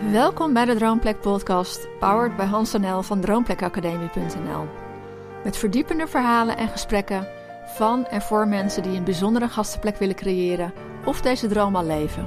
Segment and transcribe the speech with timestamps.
[0.00, 4.66] Welkom bij de Droomplek podcast, powered bij Hans NL van droomplekacademie.nl.
[5.44, 7.28] Met verdiepende verhalen en gesprekken
[7.66, 10.72] van en voor mensen die een bijzondere gastenplek willen creëren
[11.04, 12.26] of deze droom al leven.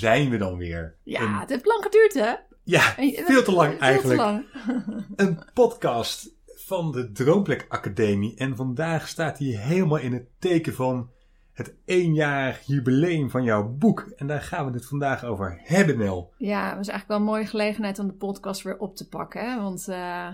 [0.00, 0.96] Zijn we dan weer.
[1.04, 2.34] Ja, Een- het heeft lang geduurd hè?
[2.64, 2.80] ja
[3.26, 4.20] veel te lang eigenlijk.
[4.20, 4.44] te lang.
[5.16, 8.36] Een podcast van de Droomplek Academie.
[8.36, 11.10] En vandaag staat hij helemaal in het teken van
[11.52, 14.12] het éénjarig jubileum van jouw boek.
[14.16, 16.32] En daar gaan we het vandaag over hebben, Nel.
[16.38, 19.50] Ja, het was eigenlijk wel een mooie gelegenheid om de podcast weer op te pakken.
[19.50, 19.60] Hè?
[19.62, 20.28] Want eh,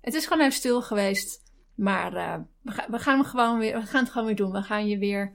[0.00, 1.42] het is gewoon even stil geweest.
[1.74, 4.52] Maar eh, we, ga- we, gaan hem gewoon weer, we gaan het gewoon weer doen.
[4.52, 5.32] We gaan je weer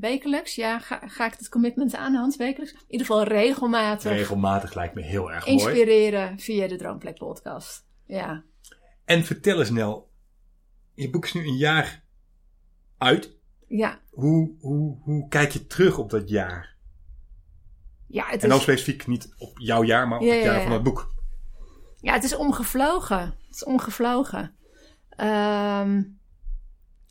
[0.00, 2.72] wekelijks, ja, ga, ga ik het commitment aan, Hans, wekelijks?
[2.72, 5.58] In ieder geval regelmatig Regelmatig lijkt me heel erg mooi.
[5.58, 7.86] inspireren via de Droomplek podcast.
[8.06, 8.44] Ja.
[9.04, 10.10] En vertel eens, Nel.
[10.94, 12.02] Je boek is nu een jaar
[12.98, 13.36] uit.
[13.68, 16.76] Ja, Hoe, hoe, hoe kijk je terug op dat jaar?
[18.08, 20.46] ja, het En dan is, specifiek niet op jouw jaar, maar op Ja, het ja,
[20.50, 20.62] jaar ja.
[20.62, 21.12] van het boek.
[22.00, 23.18] ja, het is omgevlogen.
[23.20, 24.54] Het is omgevlogen.
[25.08, 26.02] Ehm,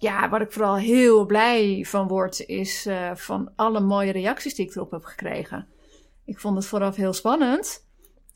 [0.02, 4.66] ja, waar ik vooral heel blij van word, is eh, van alle mooie reacties die
[4.66, 5.68] ik erop heb gekregen.
[6.26, 7.86] Ik vond het vooraf heel spannend.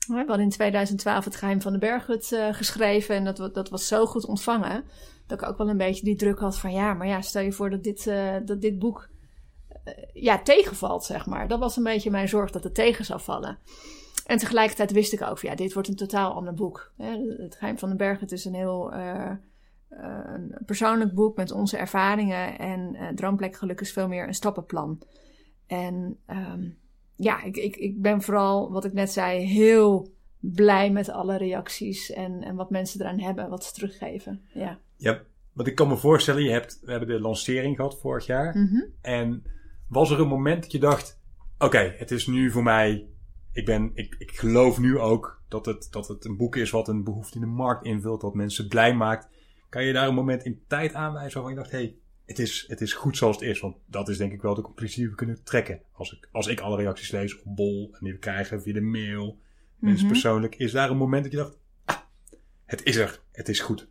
[0.06, 3.86] We hadden in 2012 het Geheim van de Berghut eh, geschreven en dat, dat was
[3.86, 4.84] zo goed ontvangen.
[5.26, 7.52] Dat ik ook wel een beetje die druk had van ja, maar ja, stel je
[7.52, 9.08] voor dat dit, eh, dat dit boek
[10.12, 11.48] ja, tegenvalt, zeg maar.
[11.48, 13.58] Dat was een beetje mijn zorg dat het tegen zou vallen.
[14.26, 16.92] En tegelijkertijd wist ik ook ja, dit wordt een totaal ander boek.
[16.96, 18.92] Het Geheim van de Berghut is een heel
[19.88, 22.58] een persoonlijk boek met onze ervaringen.
[22.58, 25.02] En eh Droomplek Geluk is veel meer een stappenplan.
[25.66, 26.68] En ehm,
[27.16, 32.10] ja, ik, ik, ik ben vooral, wat ik net zei, heel blij met alle reacties.
[32.10, 34.42] En, en wat mensen eraan hebben en wat ze teruggeven.
[34.54, 34.78] Ja.
[34.96, 38.58] Ja, want ik kan me voorstellen, je hebt, we hebben de lancering gehad vorig jaar.
[38.58, 38.84] Mhm.
[39.00, 39.42] En
[39.88, 41.20] was er een moment dat je dacht:
[41.58, 43.08] oké, het is nu voor mij.
[43.52, 46.88] Ik, ben, ik, ik geloof nu ook dat het, dat het een boek is wat
[46.88, 49.28] een behoefte in de markt invult, wat mensen blij maakt.
[49.76, 52.64] Kan je daar een moment in tijd aanwijzen waarvan je dacht: hé, hey, het, is,
[52.68, 53.60] het is goed zoals het is?
[53.60, 55.82] Want dat is denk ik wel de conclusie die we kunnen trekken.
[55.92, 58.80] Als ik, als ik alle reacties lees op Bol en die we krijgen via de
[58.80, 59.38] mail,
[59.78, 60.12] mensen Mhm.
[60.12, 61.96] persoonlijk, is daar een moment dat je dacht: ah,
[62.64, 63.88] het is er, het is goed.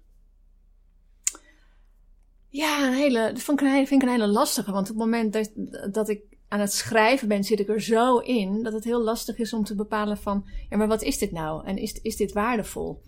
[2.47, 4.72] Ja, een hele, dat vond ik een hele, vind ik een hele lastige.
[4.72, 5.52] Want op het moment dat,
[5.94, 9.38] dat ik aan het schrijven ben, zit ik er zo in dat het heel lastig
[9.38, 11.66] is om te bepalen van, ja, maar wat is dit nou?
[11.66, 13.02] En is, is dit waardevol?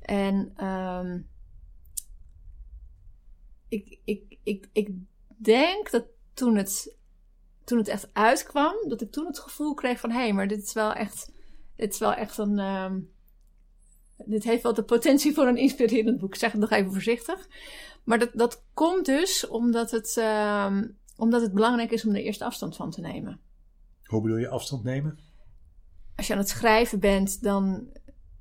[0.00, 1.18] En ehm
[3.68, 4.90] ik, ik, ik, ik
[5.36, 6.04] denk dat
[6.34, 6.96] toen het,
[7.64, 10.62] toen het echt uitkwam, dat ik toen het gevoel kreeg van, hé, hey, maar dit
[10.62, 11.32] is wel echt,
[11.76, 13.00] dit is wel echt een, ehm,
[14.16, 16.34] dit heeft wel de potentie voor een inspirerend boek.
[16.34, 17.48] Ik zeg het nog even voorzichtig.
[18.04, 22.42] Maar dat, dat komt dus omdat het, ehm, omdat het belangrijk is om er eerst
[22.42, 23.40] afstand van te nemen.
[24.04, 25.18] Hoe bedoel je afstand nemen?
[26.16, 27.88] Als je aan het schrijven bent, dan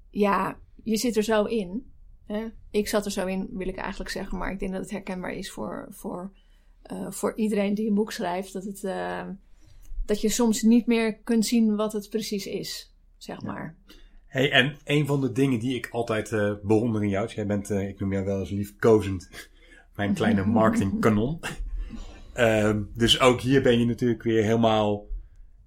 [0.10, 1.94] ja, je zit er zo in.
[2.26, 2.46] Hè?
[2.72, 5.34] Ik zat er zo in, wil ik eigenlijk zeggen, maar ik denk dat het herkenbaar
[5.34, 6.32] is voor, voor,
[6.82, 8.54] eh, voor iedereen die een boek schrijft.
[8.54, 9.28] Dat, het, eh,
[10.06, 13.76] dat je soms niet meer kunt zien wat het precies is, zeg maar.
[14.26, 17.70] Hey, en een van de dingen die ik altijd eh bewonder in jou, jij bent,
[17.70, 19.50] ik noem jou wel eens liefkozend,
[19.96, 21.40] mijn kleine marketingkanon.
[22.94, 25.08] Dus ook hier ben je natuurlijk weer helemaal,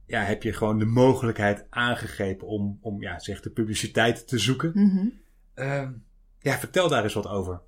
[0.06, 4.72] ja, heb je gewoon de mogelijkheid aangegrepen om, om ja, zeg de publiciteit te zoeken.
[5.54, 5.92] Ehm,
[6.38, 7.62] ja, vertel daar eens wat over.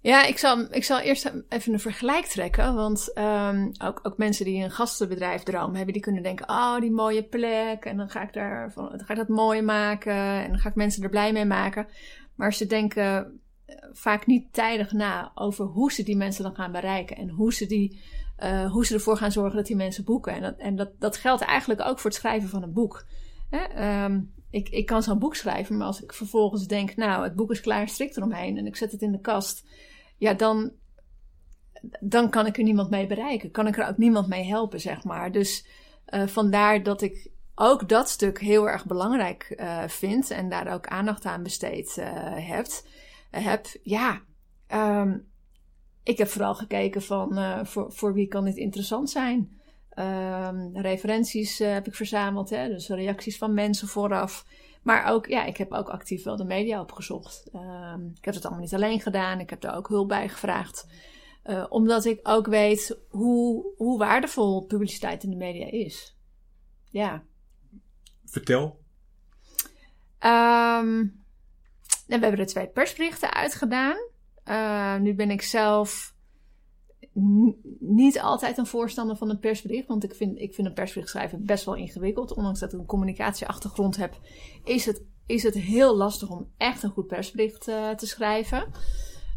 [0.00, 2.74] Ja, ik zal, ik zal eerst even een vergelijk trekken.
[2.74, 6.90] Want ehm, ook, ook mensen die een gastenbedrijf droom hebben, die kunnen denken: oh, die
[6.90, 7.84] mooie plek.
[7.84, 10.42] En dan ga ik, daar van, dan ga ik dat mooi maken.
[10.42, 11.86] En dan ga ik mensen er blij mee maken.
[12.34, 16.72] Maar ze denken eh, vaak niet tijdig na over hoe ze die mensen dan gaan
[16.72, 17.16] bereiken.
[17.16, 18.02] En hoe ze, die,
[18.36, 20.32] eh, hoe ze ervoor gaan zorgen dat die mensen boeken.
[20.34, 23.06] En, dat, en dat, dat geldt eigenlijk ook voor het schrijven van een boek.
[23.50, 23.58] Hè?
[23.58, 24.20] Ehm,
[24.50, 27.60] ik, ik kan zo'n boek schrijven, maar als ik vervolgens denk: nou, het boek is
[27.60, 28.56] klaar, strikt eromheen.
[28.56, 29.64] En ik zet het in de kast
[30.18, 30.72] ja, dan,
[32.00, 33.50] dan kan ik er niemand mee bereiken.
[33.50, 35.32] Kan ik er ook niemand mee helpen, zeg maar.
[35.32, 35.66] Dus
[36.08, 40.86] uh, vandaar dat ik ook dat stuk heel erg belangrijk uh, vind en daar ook
[40.86, 42.66] aandacht aan besteed uh, heb.
[43.30, 43.66] heb.
[43.82, 44.20] Ja,
[44.68, 45.26] um,
[46.02, 49.57] ik heb vooral gekeken van voor, voor wie kan dit interessant zijn.
[49.98, 52.68] Um, referenties heb ik verzameld, hè?
[52.68, 54.44] dus reacties van mensen vooraf.
[54.82, 57.50] Maar ook, ja, ik heb ook actief wel de media opgezocht.
[57.54, 59.40] Um, ik heb het allemaal niet alleen gedaan.
[59.40, 60.86] Ik heb daar ook hulp bij gevraagd.
[61.44, 66.16] Uh, omdat ik ook weet hoe, hoe waardevol publiciteit in de media is.
[66.90, 67.22] Ja.
[68.24, 68.80] Vertel.
[70.20, 71.24] Um,
[72.06, 73.96] we hebben er twee persberichten uitgedaan.
[74.44, 76.14] Uh, nu ben ik zelf
[77.78, 79.86] niet altijd een voorstander van een persbericht.
[79.86, 82.34] Want ik vind, ik vind een persbericht schrijven best wel ingewikkeld.
[82.34, 84.18] Ondanks dat ik een communicatieachtergrond heb,
[84.64, 88.58] is het, is het heel lastig om echt een goed persbericht uh, te schrijven.
[88.58, 88.72] Uh,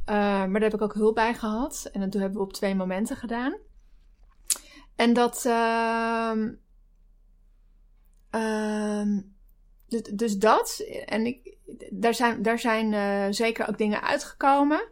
[0.05, 1.89] maar daar heb ik ook hulp bij gehad.
[1.91, 3.57] En dat hebben we op twee momenten gedaan.
[4.95, 5.45] En dat.
[5.45, 6.31] Uh,
[9.87, 10.79] dus, dus dat.
[11.05, 11.57] En ik,
[11.89, 14.89] daar zijn, daar zijn uh, zeker ook dingen uitgekomen.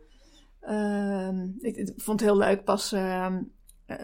[0.69, 1.30] Uh,
[1.60, 2.63] ik, ik, vond het heel leuk.
[2.63, 3.36] Pas uh,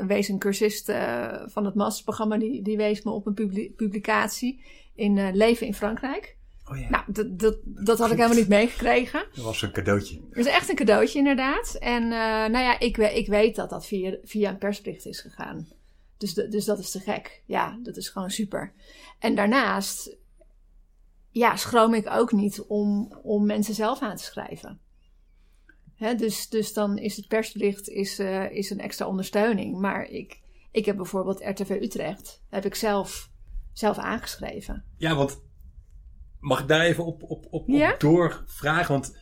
[0.08, 2.38] wees een cursist uh, van het masterprogramma.
[2.38, 4.64] Die, die wees me op een publicatie
[4.96, 6.38] in uh, Leven in Frankrijk.
[6.72, 6.90] Oh ja.
[6.90, 9.26] Nou, dat, dat, dat had ik helemaal niet meegekregen.
[9.34, 10.20] Dat was een cadeautje.
[10.30, 11.76] Dat is echt een cadeautje, inderdaad.
[11.80, 15.68] En nou ja, ik, ik weet dat dat via, via een persbericht is gegaan.
[16.18, 17.44] Dus, de, dus dat is te gek.
[17.46, 18.74] Ja, dat is gewoon super.
[19.20, 20.18] En daarnaast
[21.30, 24.80] ja, schroom ik ook niet om, om mensen zelf aan te schrijven.
[25.98, 29.80] Dus, dus dan is het persbericht is, uh, is een extra ondersteuning.
[29.80, 33.30] Maar ik, ik heb bijvoorbeeld RTV Utrecht, heb ik zelf,
[33.74, 34.84] zelf aangeschreven.
[34.98, 35.42] Ja, want
[36.40, 37.94] mag ik daar even op, op, op, ja?
[37.94, 38.92] op doorvragen?
[38.92, 39.18] Want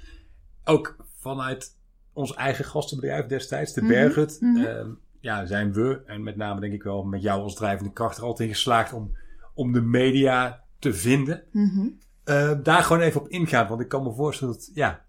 [0.63, 1.77] ook vanuit
[2.13, 3.95] ons eigen gastenbedrijf destijds, de mm -hmm.
[3.95, 4.65] Berghut, mm -hmm.
[4.65, 4.85] uh,
[5.19, 8.23] ja, zijn we, en met name denk ik wel met jou als drijvende kracht, er
[8.23, 9.17] altijd in geslaagd om,
[9.53, 11.43] om de media te vinden.
[11.51, 11.97] Mm-hmm.
[12.25, 13.67] Uh, daar gewoon even op ingaan.
[13.67, 15.02] Want ik kan me voorstellen dat, ja,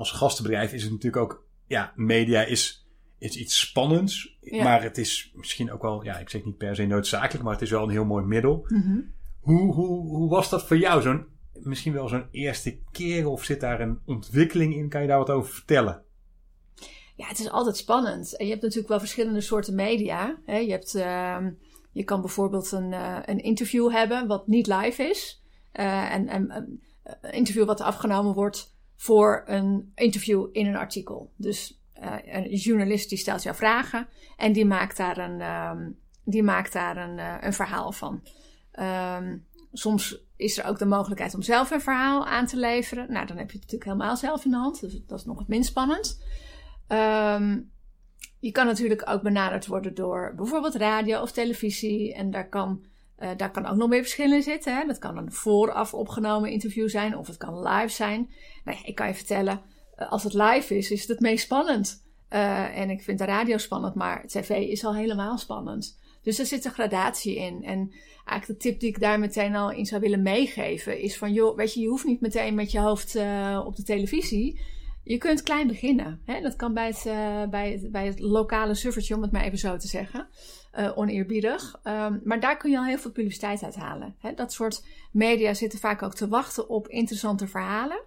[0.00, 2.86] als gastenbedrijf is het natuurlijk ook, ja, media is,
[3.18, 4.38] is iets spannends.
[4.40, 4.64] Ja.
[4.64, 7.62] Maar het is misschien ook wel, ja, ik zeg niet per se noodzakelijk, maar het
[7.62, 8.66] is wel een heel mooi middel.
[8.68, 9.12] Mm-hmm.
[9.40, 11.02] Hoe, hoe, hoe was dat voor jou?
[11.02, 14.88] Zo'n, misschien wel zo'n eerste keer of zit daar een ontwikkeling in?
[14.88, 16.02] Kan je daar wat over vertellen?
[17.16, 18.36] Ja, het is altijd spannend.
[18.36, 20.38] En je hebt natuurlijk wel verschillende soorten media.
[20.46, 20.56] Hè?
[20.56, 21.46] Je hebt, uh,
[21.92, 25.42] je kan bijvoorbeeld een, uh, een interview hebben wat niet live is.
[25.72, 26.50] Uh, en, en
[27.20, 31.32] een interview wat afgenomen wordt voor een interview in een artikel.
[31.36, 34.06] Dus uh, een journalist die stelt jou vragen
[34.36, 38.22] en die maakt daar een, um, die maakt daar een, uh, een verhaal van.
[39.18, 43.12] Um, soms is er ook de mogelijkheid om zelf een verhaal aan te leveren.
[43.12, 44.80] Nou, dan heb je het natuurlijk helemaal zelf in de hand.
[44.80, 46.22] Dus dat is nog het minst spannend.
[46.88, 47.70] Um,
[48.38, 52.14] je kan natuurlijk ook benaderd worden door bijvoorbeeld radio of televisie.
[52.14, 52.84] En daar kan,
[53.20, 54.76] uh, daar kan ook nog meer verschillen in zitten.
[54.76, 54.86] Hè?
[54.86, 58.30] Dat kan een vooraf opgenomen interview zijn of het kan live zijn.
[58.64, 59.60] Nou ik kan je vertellen,
[59.98, 62.08] uh, als het live is, is het het meest spannend.
[62.30, 65.98] Uh, en ik vind de radio spannend, maar tv is al helemaal spannend.
[66.22, 67.64] Dus er zit een gradatie in.
[67.64, 67.92] En
[68.24, 71.56] eigenlijk de tip die ik daar meteen al in zou willen meegeven is van, joh,
[71.56, 73.16] weet je, je hoeft niet meteen met je hoofd
[73.64, 74.60] op de televisie.
[75.02, 76.20] Je kunt klein beginnen.
[76.24, 76.40] Hè?
[76.40, 79.58] Dat kan bij het, uh, bij, het, bij het lokale suffertje, om het maar even
[79.58, 80.28] zo te zeggen.
[80.78, 81.80] Uh, oneerbiedig.
[81.84, 84.16] Um, maar daar kun je al heel veel publiciteit uit halen.
[84.18, 84.34] Hè?
[84.34, 88.02] Dat soort media zitten vaak ook te wachten op interessante verhalen.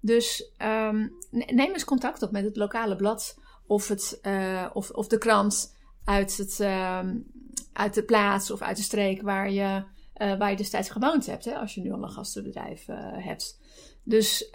[0.00, 5.06] Dus um, neem eens contact op met het lokale blad of, het, uh, of, of
[5.06, 7.26] de krant uit, het, um,
[7.72, 9.84] uit de plaats of uit de streek waar je,
[10.14, 11.44] waar je destijds gewoond hebt.
[11.44, 11.54] Hè?
[11.54, 13.60] Als je nu al een gastenbedrijf hebt.
[14.02, 14.50] Dus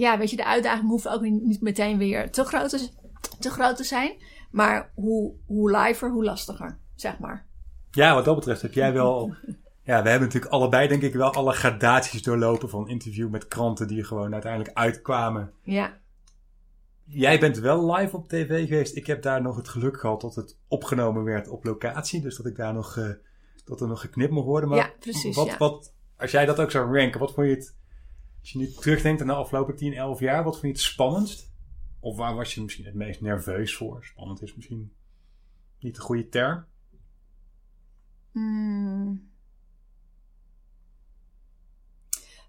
[0.00, 2.88] ja, weet je, de uitdaging hoeft ook niet meteen weer te groot te,
[3.38, 4.12] te, groot te zijn.
[4.50, 7.46] Maar hoe, hoe liver, hoe lastiger, zeg maar.
[7.90, 9.34] Ja, wat dat betreft heb jij wel...
[9.82, 13.88] Ja, we hebben natuurlijk allebei denk ik wel alle gradaties doorlopen van interview met kranten
[13.88, 15.52] die gewoon uiteindelijk uitkwamen.
[15.62, 15.98] Ja.
[17.04, 18.96] Jij bent wel live op tv geweest.
[18.96, 22.20] Ik heb daar nog het geluk gehad dat het opgenomen werd op locatie.
[22.20, 23.08] Dus dat ik daar nog, uh,
[23.64, 24.68] dat er nog geknipt mocht worden.
[24.68, 25.36] Maar ja, precies.
[25.36, 25.56] Wat, ja.
[25.56, 27.74] wat, als jij dat ook zou ranken, wat vond je het
[28.46, 31.52] als je nu terugdenkt aan de afgelopen 10, 11 jaar, wat vond je het spannendst?
[32.00, 34.04] Of waar was je misschien het meest nerveus voor?
[34.04, 34.92] Spannend is misschien
[35.78, 36.66] niet de goede term.
[38.32, 39.30] Hmm.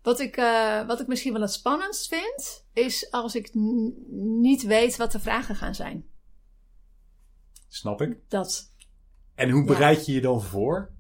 [0.02, 4.98] Wat ik, uh, wat ik misschien wel het spannendst vind, is als ik niet weet
[4.98, 6.10] wat de vragen gaan zijn.
[7.68, 8.20] Snap ik.
[8.28, 8.74] Dat.
[9.36, 10.04] En hoe bereid ja.
[10.06, 10.92] je je dan voor?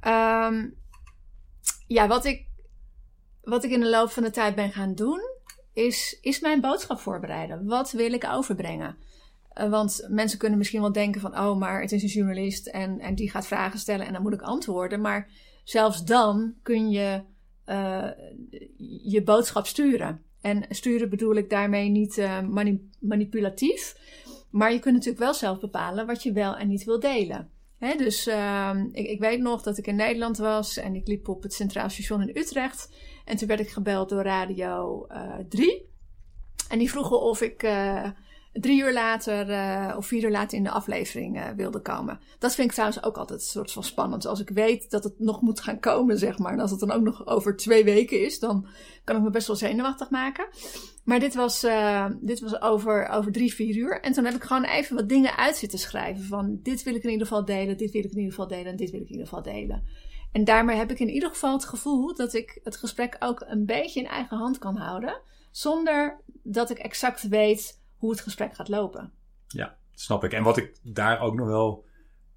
[0.00, 0.76] Um,
[1.86, 2.52] ja, wat ik
[3.44, 5.20] wat ik in de loop van de tijd ben gaan doen,
[5.72, 7.66] is, is mijn boodschap voorbereiden.
[7.66, 8.96] Wat wil ik overbrengen?
[9.54, 13.00] Uh, want mensen kunnen misschien wel denken van, oh, maar het is een journalist en,
[13.00, 15.00] en die gaat vragen stellen en dan moet ik antwoorden.
[15.00, 15.30] Maar
[15.64, 17.22] zelfs dan kun je
[17.66, 18.08] uh,
[19.02, 20.22] je boodschap sturen.
[20.40, 23.96] En sturen bedoel ik daarmee niet mani manipulatief.
[24.50, 27.50] Maar je kunt natuurlijk wel zelf bepalen wat je wel en niet wil delen.
[27.78, 28.26] Dus
[28.92, 31.90] ik, ik weet nog dat ik in Nederland was en ik liep op het Centraal
[31.90, 32.88] Station in Utrecht.
[33.24, 35.92] En toen werd ik gebeld door Radio uh, 3.
[36.68, 38.08] En die vroegen of ik uh,
[38.60, 42.20] drie uur later uh, of vier uur later in de aflevering uh, wilde komen.
[42.38, 44.26] Dat vind ik trouwens ook altijd een soort van spannend.
[44.26, 46.52] Als ik weet dat het nog moet gaan komen, zeg maar.
[46.52, 48.66] En als het dan ook nog over twee weken is, dan
[49.04, 50.46] kan ik me best wel zenuwachtig maken.
[51.04, 54.00] Maar dit was, uh, dit was over, over drie, vier uur.
[54.00, 56.24] En toen heb ik gewoon even wat dingen uit zitten schrijven.
[56.24, 58.66] Van dit wil ik in ieder geval delen, dit wil ik in ieder geval delen
[58.66, 59.82] en dit wil ik in ieder geval delen.
[60.32, 63.66] En daarmee heb ik in ieder geval het gevoel dat ik het gesprek ook een
[63.66, 65.20] beetje in eigen hand kan houden.
[65.50, 69.12] Zonder dat ik exact weet hoe het gesprek gaat lopen.
[69.46, 70.32] Ja, snap ik.
[70.32, 71.84] En wat ik daar ook nog wel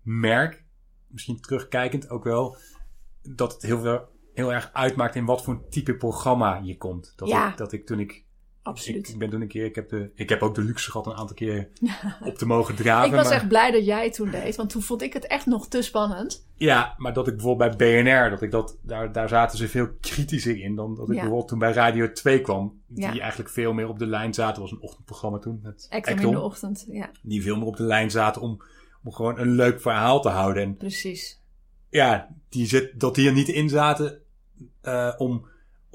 [0.02, 0.66] merk,
[1.08, 2.58] misschien terugkijkend ook wel,
[3.22, 7.14] dat het heel, veel, heel erg uitmaakt in wat voor type programma je komt.
[7.16, 7.52] Dat, ja.
[7.52, 8.26] ik, dat ik toen ik
[8.68, 9.08] Absoluut.
[9.08, 11.08] Ik, ik, ben toen een keer, ik heb, de, ik heb ook de luxe gehad
[11.08, 11.70] een aantal keer
[12.24, 13.10] op te mogen draven.
[13.10, 15.46] ik was echt blij dat jij het toen deed, want toen vond ik het echt
[15.46, 16.46] nog te spannend.
[16.56, 19.88] Ja, maar dat ik bijvoorbeeld bij BNR, dat ik dat, daar, daar zaten ze veel
[20.02, 21.20] kritischer in dan dat ik Ja.
[21.20, 22.82] bijvoorbeeld toen bij Radio 2 kwam.
[22.88, 23.20] Die Ja.
[23.20, 24.62] eigenlijk veel meer op de lijn zaten.
[24.62, 28.12] was een ochtendprogramma toen met in de ochtend, ja, Die veel meer op de lijn
[28.12, 28.62] zaten om,
[29.04, 30.64] om gewoon een leuk verhaal te houden.
[30.64, 31.42] En precies.
[31.90, 34.22] ja, die zit, dat die er niet in zaten
[34.82, 35.46] eh, om,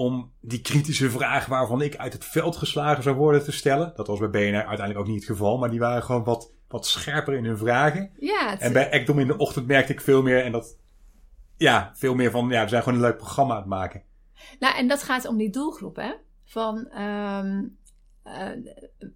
[0.02, 3.92] om die kritische vragen waarvan ik uit het veld geslagen zou worden te stellen.
[3.97, 6.87] Dat was bij BNR uiteindelijk ook niet het geval, maar die waren gewoon wat, wat
[6.87, 8.11] scherper in hun vragen.
[8.18, 10.76] Ja, het, En bij Ekdom in de ochtend merkte ik veel meer en dat,
[11.56, 14.02] ja, veel meer van, ja, we zijn gewoon een leuk programma aan het maken.
[14.59, 16.12] nou, en dat gaat om die doelgroep, hè?
[16.44, 17.64] Van ehm,
[18.23, 18.49] eh,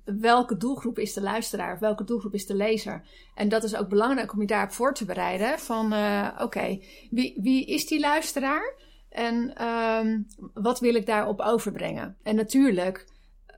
[0.05, 1.79] welke doelgroep is de luisteraar?
[1.79, 3.05] Welke doelgroep is de lezer?
[3.35, 5.59] En dat is ook belangrijk om je daarop voor te bereiden.
[5.59, 8.75] Van, eh, oké, wie, wie is die luisteraar?
[9.09, 10.23] En ehm,
[10.55, 12.17] wat wil ik daarop overbrengen?
[12.23, 13.07] En natuurlijk
[13.47, 13.57] eh,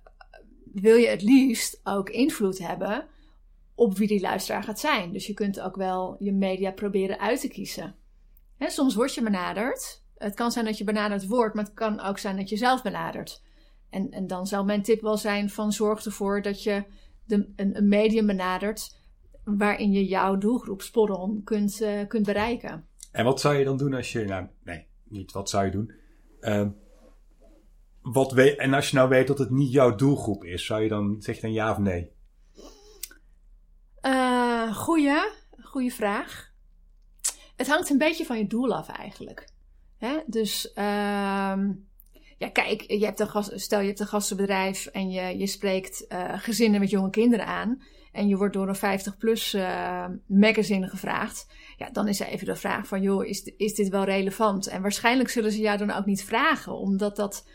[0.72, 3.06] wil je het liefst ook invloed hebben
[3.74, 5.12] op wie die luisteraar gaat zijn.
[5.12, 7.94] Dus je kunt ook wel je media proberen uit te kiezen.
[8.58, 10.02] Soms word je benaderd.
[10.16, 12.82] Het kan zijn dat je benaderd wordt, maar het kan ook zijn dat je zelf
[12.82, 13.42] benadert.
[13.90, 16.84] En, en dan zou mijn tip wel zijn van zorg ervoor dat je
[17.24, 18.96] de, een, een medium benadert
[19.44, 22.86] waarin je jouw doelgroep spot-on kunt, eh, kunt bereiken.
[23.12, 25.92] En wat zou je dan doen als je, nou, nee, niet wat zou je doen.
[26.40, 26.70] Ehm,
[28.02, 30.88] wat we, en als je nou weet dat het niet jouw doelgroep is, zou je
[30.88, 32.12] dan, zeg je dan ja of nee?
[34.00, 36.52] Eh goeie, vraag.
[37.56, 39.48] Het hangt een beetje van je doel af eigenlijk.
[39.96, 40.18] Hè?
[40.26, 41.72] Dus ehm,
[42.38, 46.06] ja, kijk, je hebt een gas, stel je hebt een gastenbedrijf en je, je spreekt
[46.06, 47.82] eh, gezinnen met jonge kinderen aan.
[48.18, 51.46] En je wordt door een 50-plus eh, magazine gevraagd.
[51.76, 54.66] Ja, dan is er even de vraag van, joh, is, is dit wel relevant?
[54.66, 57.48] En waarschijnlijk zullen ze jou dan ook niet vragen, omdat dat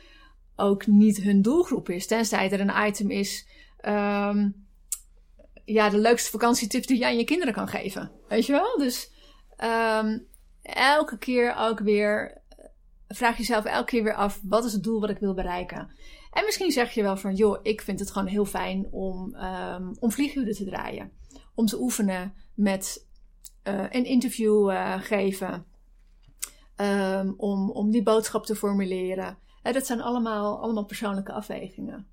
[0.56, 2.08] ook niet hun doelgroep is.
[2.08, 4.50] Tenzij er een item is, ehm,
[5.66, 8.12] ja, de leukste vakantietips die je aan je kinderen kan geven.
[8.28, 8.78] Weet je wel?
[8.78, 9.12] Dus
[9.56, 10.20] ehm,
[10.62, 12.42] elke keer ook weer,
[13.16, 15.92] vraag jezelf elke keer weer af, wat is het doel wat ik wil bereiken?
[16.32, 19.94] En misschien zeg je wel van, joh, ik vind het gewoon heel fijn om, ehm,
[20.00, 21.12] om vlieguren te draaien.
[21.56, 23.08] Om te oefenen met
[23.64, 25.66] eh, een interview eh, geven.
[26.76, 29.38] Ehm, om, om die boodschap te formuleren.
[29.64, 32.08] Eh, dat zijn allemaal, allemaal persoonlijke afwegingen.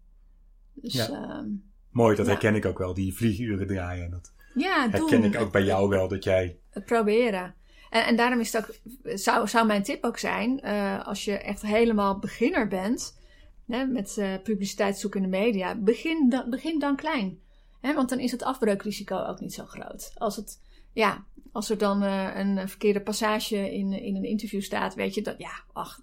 [0.75, 1.09] Dus Ja.
[1.11, 1.47] ja,
[1.91, 2.33] Mooi, dat Ja.
[2.33, 4.05] herken ik ook wel, die vlieguren draaien.
[4.05, 4.93] En dat ja doen.
[5.11, 7.55] herken ik ook bij jou wel, dat jij, Het proberen.
[7.91, 11.63] En, en daarom is ook, zou, zou mijn tip ook zijn, eh, als je echt
[11.63, 13.19] helemaal beginner bent,
[13.65, 17.39] met eh publiciteit zoeken in de media, begin dan, begin dan klein.
[17.81, 20.13] Hè, want dan is het afbreukrisico ook niet zo groot.
[20.15, 20.61] Als, het,
[20.93, 25.23] ja, als er dan eh, een verkeerde passage in, in een interview staat, weet je
[25.23, 26.01] dat, ja, ach,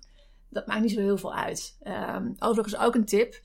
[0.49, 1.77] dat maakt niet zo heel veel uit.
[1.81, 3.41] Ehm, overigens ook een tip.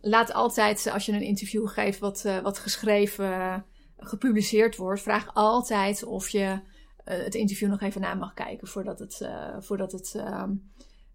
[0.00, 3.64] Laat altijd, als je een interview geeft wat, wat geschreven,
[3.98, 6.60] gepubliceerd wordt, vraag altijd of je
[7.04, 10.54] het interview nog even na mag kijken voordat het, eh, voordat het ehm,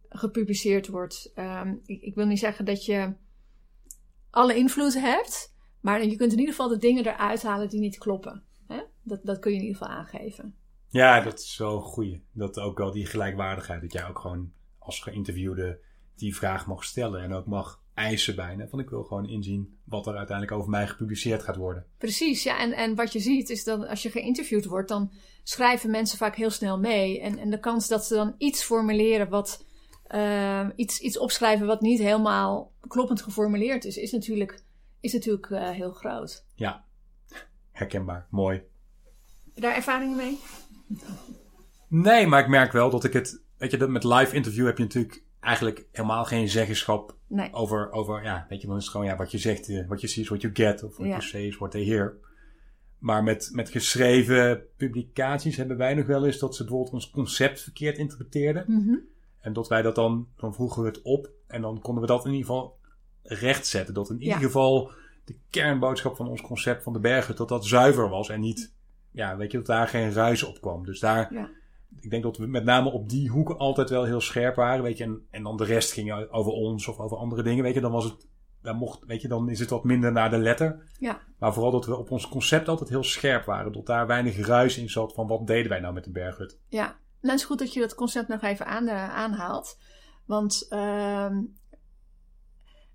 [0.10, 1.32] gepubliceerd wordt.
[1.36, 3.14] Ehm, ik, ik wil niet zeggen dat je
[4.30, 7.98] alle invloed hebt, maar je kunt in ieder geval de dingen eruit halen die niet
[7.98, 8.44] kloppen.
[8.68, 8.82] Hè?
[9.04, 10.56] Dat, dat kun je in ieder geval aangeven.
[10.88, 12.24] ja, dat is wel een goeie.
[12.32, 15.80] Dat ook wel die gelijkwaardigheid, dat jij ook gewoon als geïnterviewde
[16.16, 18.68] die vraag mag stellen en ook mag eisen bijna.
[18.68, 21.86] Van ik wil gewoon inzien wat er uiteindelijk over mij gepubliceerd gaat worden.
[21.98, 22.60] Precies, ja.
[22.60, 25.12] En, en wat je ziet is dat als je geïnterviewd wordt, dan
[25.44, 27.22] schrijven mensen vaak heel snel mee.
[27.22, 29.66] En, en de kans dat ze dan iets formuleren wat.
[30.08, 34.64] eh, iets, iets opschrijven wat niet helemaal kloppend geformuleerd is, is natuurlijk,
[35.00, 36.46] is natuurlijk eh, heel groot.
[36.56, 36.84] Ja,
[37.72, 38.58] herkenbaar, mooi.
[38.58, 40.40] Heb je daar ervaringen mee?
[41.88, 43.42] Nee, maar ik merk wel dat ik het.
[43.58, 47.54] Weet je, dat met live interview heb je natuurlijk eigenlijk helemaal geen zeggenschap Nee.
[47.54, 50.02] over, over ja, weet je, dan is het gewoon, ja, wat je zegt, eh, wat
[50.02, 51.06] je ziet is what you get, of Ja.
[51.06, 52.16] you say is what they hear.
[52.98, 57.62] Maar met, met geschreven publicaties hebben wij nog wel eens dat ze bijvoorbeeld ons concept
[57.62, 58.64] verkeerd interpreteerden.
[58.68, 58.96] Mhm.
[59.40, 62.26] En dat wij dat dan, dan vroegen we het op en dan konden we dat
[62.26, 62.78] in ieder geval
[63.24, 63.94] rechtzetten.
[63.94, 64.44] Dat in ieder Ja.
[64.46, 64.92] geval
[65.26, 68.74] de kernboodschap van ons concept van de bergen, dat dat zuiver was en niet,
[69.12, 70.86] ja, weet je, dat daar geen ruis op kwam.
[70.86, 71.50] Dus daar, Ja.
[72.00, 74.98] Ik denk dat we met name op die hoeken altijd wel heel scherp waren, weet
[74.98, 77.82] je, en, en dan de rest ging over ons of over andere dingen, weet je,
[77.82, 78.28] dan was het,
[78.62, 80.90] dan mocht, weet je, dan is het wat minder naar de letter.
[81.00, 81.22] Ja.
[81.40, 84.78] Maar vooral dat we op ons concept altijd heel scherp waren, dat daar weinig ruis
[84.78, 86.60] in zat van wat deden wij nou met de berghut.
[86.68, 86.98] Ja, nou,
[87.34, 89.80] het is goed dat je dat concept nog even aan, aanhaalt.
[90.26, 91.42] Want, ehm,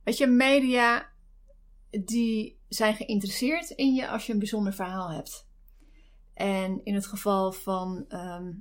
[0.04, 1.12] weet je, media
[1.90, 5.48] die zijn geïnteresseerd in je als je een bijzonder verhaal hebt.
[6.34, 8.52] En in het geval van ehm,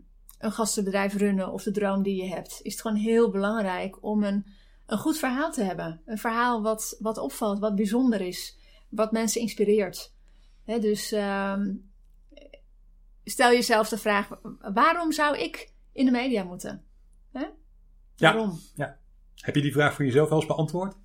[0.43, 4.23] een gastenbedrijf runnen of de droom die je hebt, is het gewoon heel belangrijk om
[4.23, 4.45] een,
[4.85, 6.01] een goed verhaal te hebben.
[6.05, 8.57] Een verhaal wat, wat opvalt, wat bijzonder is,
[8.89, 10.13] wat mensen inspireert.
[10.65, 11.73] Dus ehm,
[13.23, 14.29] stel jezelf de vraag:
[14.73, 16.83] waarom zou ik in de media moeten?
[17.31, 17.45] Hè?
[18.15, 18.33] Ja.
[18.33, 18.59] Waarom?
[19.35, 20.95] Heb je die vraag voor jezelf wel eens beantwoord?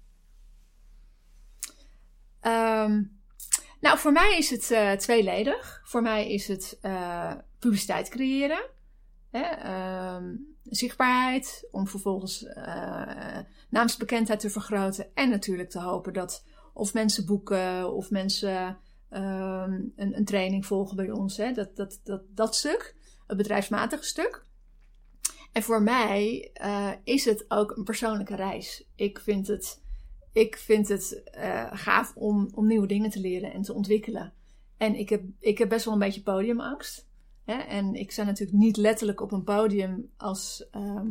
[2.40, 3.02] Ehm,
[3.80, 5.80] nou, voor mij is het eh, tweeledig.
[5.84, 8.76] Voor mij is het eh, publiciteit creëren.
[9.30, 9.42] Hè?
[9.42, 13.38] ehm, zichtbaarheid, om vervolgens eh,
[13.70, 15.06] naamsbekendheid te vergroten.
[15.14, 20.96] En natuurlijk te hopen dat of mensen boeken of mensen ehm, een, een training volgen
[20.96, 21.36] bij ons.
[21.36, 21.52] Hè?
[21.52, 24.46] Dat, dat, dat, dat stuk, het bedrijfsmatige stuk.
[25.52, 28.84] En voor mij eh, is het ook een persoonlijke reis.
[28.94, 29.80] Ik vind het
[30.32, 34.32] ik vind het eh, gaaf om, om nieuwe dingen te leren en te ontwikkelen.
[34.76, 37.07] En ik heb, ik heb best wel een beetje podiumangst.
[37.56, 41.08] En ik sta natuurlijk niet letterlijk op een podium als, ehm,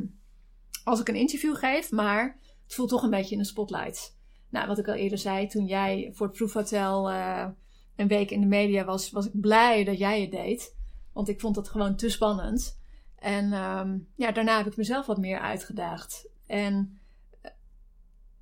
[0.83, 4.17] als ik een interview geef, maar het voelt toch een beetje in de spotlight.
[4.49, 7.47] Nou, wat ik al eerder zei, toen jij voor het proefhotel eh,
[7.95, 10.75] een week in de media was, was ik blij dat jij het deed.
[11.13, 12.79] Want ik vond het gewoon te spannend.
[13.15, 16.29] En ehm, ja, daarna heb ik mezelf wat meer uitgedaagd.
[16.45, 16.99] En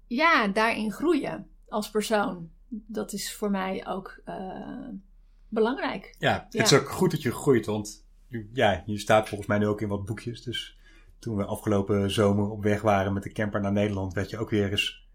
[0.07, 2.49] ja, daarin groeien als persoon.
[2.67, 4.89] Dat is voor mij ook uh,
[5.49, 6.15] belangrijk.
[6.19, 9.57] Ja, het is ook goed dat je groeit, want je- ja, je staat volgens mij
[9.57, 10.43] nu ook in wat boekjes.
[10.43, 10.77] Dus
[11.19, 14.49] toen we afgelopen zomer op weg waren met de camper naar Nederland, werd je ook
[14.49, 15.07] weer eens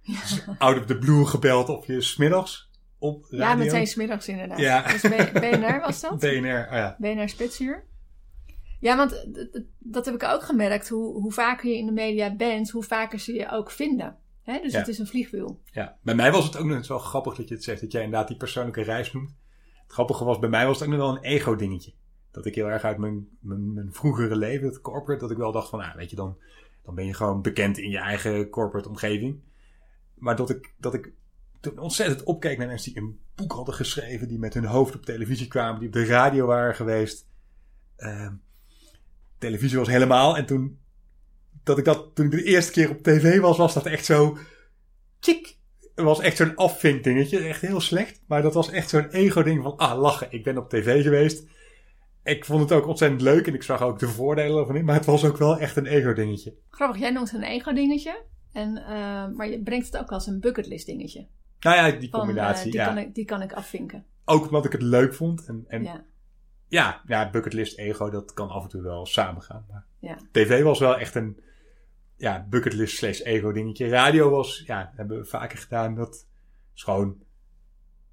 [0.58, 3.38] out of the blue gebeld of je smiddags op radio.
[3.46, 4.58] Ja, meteen smiddags inderdaad.
[4.58, 4.82] Ja.
[4.88, 5.00] Dus
[5.32, 6.18] BNR was dat?
[6.20, 6.96] BNR, oh ja.
[6.98, 7.88] BNR Spitsuur.
[8.80, 9.26] Ja, want
[9.78, 10.88] dat heb ik ook gemerkt.
[10.88, 14.16] Hoe, hoe vaker je in de media bent, hoe vaker ze je ook vinden.
[14.42, 14.60] Hè?
[14.62, 14.78] Dus Ja.
[14.78, 15.60] het is een vliegwiel.
[15.72, 15.96] ja.
[16.02, 18.02] Bij mij was het ook nog eens wel grappig dat je het zegt, dat jij
[18.02, 19.34] inderdaad die persoonlijke reis noemt.
[19.90, 21.92] Het grappige was, bij mij was het ook nog wel een ego dingetje.
[22.30, 25.52] Dat ik heel erg uit mijn, mijn, mijn vroegere leven, het corporate, dat ik wel
[25.52, 26.38] dacht van, ah, weet je, dan,
[26.84, 29.40] dan ben je gewoon bekend in je eigen corporate omgeving.
[30.14, 31.12] Maar dat ik, dat ik
[31.60, 35.04] toen ontzettend opkeek naar mensen die een boek hadden geschreven, die met hun hoofd op
[35.04, 37.26] televisie kwamen, die op de radio waren geweest.
[37.96, 38.34] Ehm,
[39.38, 40.36] televisie was helemaal.
[40.36, 40.78] En toen,
[41.62, 44.38] dat ik dat, toen ik de eerste keer op tv was, was dat echt zo.
[45.18, 45.58] Tjik!
[46.08, 47.38] Het was echt zo'n afvinkdingetje.
[47.38, 48.22] Echt heel slecht.
[48.26, 50.26] Maar dat was echt zo'n ego-ding van, ah, lachen.
[50.30, 51.46] Ik ben op tv geweest.
[52.24, 54.84] Ik vond het ook ontzettend leuk en ik zag ook de voordelen ervan in.
[54.84, 56.54] Maar het was ook wel echt een ego-dingetje.
[56.70, 58.22] Grappig, jij noemt het een ego-dingetje.
[58.52, 61.26] En, eh, maar je brengt het ook als een bucketlist dingetje.
[61.60, 62.64] Nou ja, die Van, combinatie.
[62.66, 62.86] eh, die, ja.
[62.86, 64.04] kan ik, die kan ik afvinken.
[64.24, 65.46] Ook omdat ik het leuk vond.
[65.46, 66.04] En, en ja.
[66.68, 67.00] Ja.
[67.06, 69.64] Ja, bucketlist, ego, dat kan af en toe wel samengaan.
[69.70, 70.16] Maar Ja.
[70.32, 71.40] tv was wel echt een
[72.20, 73.88] ja, bucketlist slash ego dingetje.
[73.88, 75.94] Radio was, ja, hebben we vaker gedaan.
[75.94, 76.26] Dat
[76.74, 77.22] is gewoon,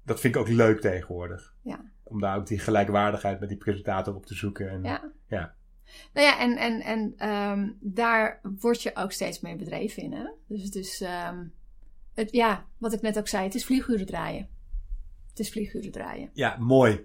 [0.04, 1.54] dat vind ik ook leuk tegenwoordig.
[1.62, 1.80] Ja.
[2.02, 4.70] Om daar ook die gelijkwaardigheid met die presentator op te zoeken.
[4.70, 5.12] En, Ja.
[5.26, 5.54] Ja.
[6.12, 10.12] Nou ja, en, en, en ehm, daar word je ook steeds mee bedreven in.
[10.12, 10.24] Hè?
[10.46, 11.44] Dus het is, ehm,
[12.14, 14.48] het, ja, wat ik net ook zei, het is vlieguren draaien.
[15.28, 16.30] Het is vlieguren draaien.
[16.32, 17.04] ja, mooi.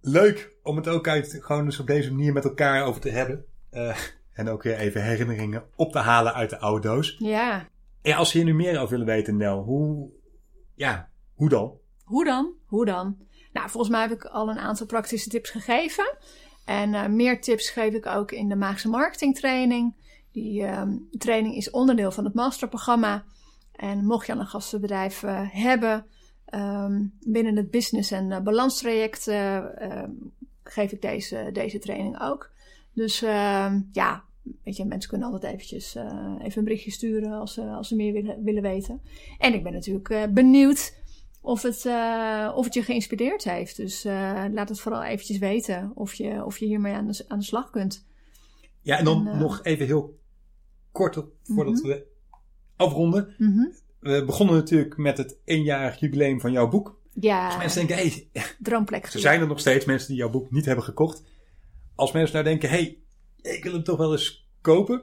[0.00, 3.44] Leuk om het ook uit, gewoon eens op deze manier met elkaar over te hebben.
[3.70, 3.98] Eh,
[4.38, 7.16] en ook weer even herinneringen op te halen uit de oude doos.
[7.18, 7.68] Ja,
[8.02, 10.10] En als je hier nu meer over willen weten, Nel, hoe,
[10.74, 11.78] ja, hoe dan?
[12.04, 12.52] hoe dan?
[12.66, 13.16] Hoe dan?
[13.52, 16.16] Nou, volgens mij heb ik al een aantal praktische tips gegeven.
[16.64, 19.96] En eh, meer tips geef ik ook in de Maagse Marketing Training.
[20.32, 23.24] Die ehm, training is onderdeel van het masterprogramma.
[23.72, 26.06] En mocht je al een gastenbedrijf eh, hebben
[26.44, 30.10] ehm, binnen het business- en eh, balanstraject, eh, ehm,
[30.62, 32.50] geef ik deze, deze training ook.
[32.94, 33.18] Dus
[33.92, 34.24] ja,
[34.64, 37.96] weet je, mensen kunnen altijd eventjes eh, even een berichtje sturen als, ze als ze
[37.96, 39.00] meer willen, willen weten.
[39.38, 40.94] En ik ben natuurlijk eh, benieuwd
[41.40, 43.76] of het, eh, of het je geïnspireerd heeft.
[43.76, 44.04] Dus
[44.52, 47.70] laat het vooral eventjes weten of je, of je hiermee aan de, aan de slag
[47.70, 48.06] kunt.
[48.80, 50.18] Ja, en dan En, nog even heel
[50.92, 51.86] kort voordat Mhm.
[51.86, 52.06] we
[52.76, 53.34] afronden.
[53.38, 53.66] Mhm.
[54.00, 57.00] We begonnen natuurlijk met het eenjarig jubileum van jouw boek.
[57.20, 59.04] Ja, Als mensen denken, hé, hey, droomplek.
[59.12, 61.22] er zijn er nog steeds mensen die jouw boek niet hebben gekocht.
[61.94, 62.98] Als mensen nou denken, hé, hey,
[63.42, 65.02] ik wil hem toch wel eens kopen.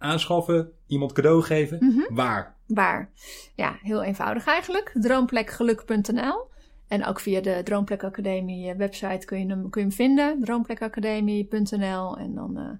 [0.00, 2.14] aanschaffen, iemand cadeau geven, Mhm.
[2.14, 2.56] waar?
[2.66, 3.10] Waar?
[3.54, 4.90] Ja, heel eenvoudig eigenlijk.
[5.00, 6.46] Droomplekgeluk.nl.
[6.88, 10.40] En ook via de Droomplek Academie eh, website kun je hem, kun je hem vinden.
[10.40, 12.16] Droomplekacademie.nl.
[12.18, 12.70] En dan, eh,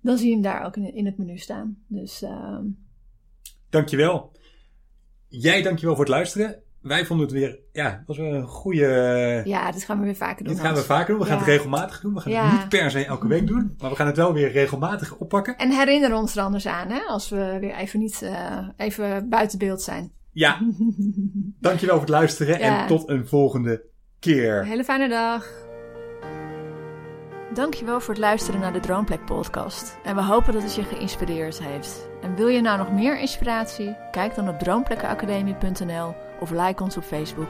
[0.00, 1.78] dan zie je hem daar ook in, in het menu staan.
[1.86, 2.64] Dus ehm,
[3.70, 4.32] Dankjewel.
[5.28, 6.62] Jij dankjewel voor het luisteren.
[6.84, 9.42] Wij vonden het weer, ja, het was weer een goede...
[9.44, 10.54] ja, dit gaan we weer vaker doen.
[10.54, 11.18] Dit gaan we vaker doen.
[11.18, 11.40] We gaan Ja.
[11.40, 12.14] het regelmatig doen.
[12.14, 12.44] We gaan Ja.
[12.50, 13.74] het niet per se elke week doen.
[13.78, 15.56] Maar we gaan het wel weer regelmatig oppakken.
[15.56, 19.58] En herinner ons er anders aan, hè, als we weer even niet eh, even buiten
[19.58, 20.12] beeld zijn.
[20.32, 20.58] Ja,
[21.60, 22.58] dankjewel voor het luisteren.
[22.58, 22.80] Ja.
[22.80, 23.84] En tot een volgende
[24.18, 24.58] keer.
[24.60, 25.46] Een hele fijne dag.
[27.54, 29.96] Dankjewel voor het luisteren naar de Droomplek podcast.
[30.02, 32.08] En we hopen dat het je geïnspireerd heeft.
[32.22, 33.96] En wil je nou nog meer inspiratie?
[34.10, 37.48] Kijk dan op droomplekkenacademie.nl of like ons op Facebook.